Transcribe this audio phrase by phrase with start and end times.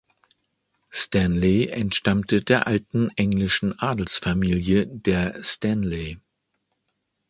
[0.89, 6.17] Stanley entstammte der alten englischen Adelsfamilie der Stanley.